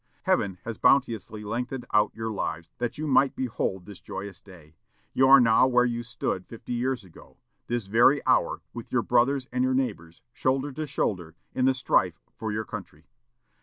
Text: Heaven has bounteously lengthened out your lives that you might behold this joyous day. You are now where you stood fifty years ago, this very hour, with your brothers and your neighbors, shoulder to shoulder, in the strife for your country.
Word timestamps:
Heaven 0.23 0.57
has 0.65 0.79
bounteously 0.79 1.43
lengthened 1.43 1.85
out 1.93 2.11
your 2.15 2.31
lives 2.31 2.71
that 2.79 2.97
you 2.97 3.05
might 3.05 3.35
behold 3.35 3.85
this 3.85 4.01
joyous 4.01 4.41
day. 4.41 4.75
You 5.13 5.27
are 5.27 5.39
now 5.39 5.67
where 5.67 5.85
you 5.85 6.01
stood 6.01 6.47
fifty 6.47 6.73
years 6.73 7.03
ago, 7.03 7.37
this 7.67 7.85
very 7.85 8.19
hour, 8.25 8.63
with 8.73 8.91
your 8.91 9.03
brothers 9.03 9.45
and 9.51 9.63
your 9.63 9.75
neighbors, 9.75 10.23
shoulder 10.33 10.71
to 10.71 10.87
shoulder, 10.87 11.35
in 11.53 11.65
the 11.65 11.75
strife 11.75 12.19
for 12.33 12.51
your 12.51 12.65
country. 12.65 13.05